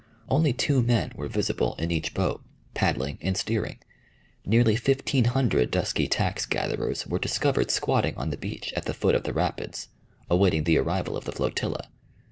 [0.29, 2.41] Only two men were visible in each boat,
[2.73, 3.77] paddling and steering.
[4.43, 9.13] Nearly fifteen hundred dusky tax gatherers were discovered squatting on the beach at the foot
[9.13, 9.89] of the rapids,
[10.27, 11.87] awaiting the arrival of the flotilla.